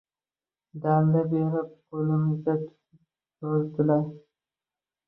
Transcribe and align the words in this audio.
Dalda 0.85 1.21
beradi, 1.33 1.63
qo‘limizdan 1.93 2.65
tutib 2.65 3.49
yozdiradi. 3.53 4.15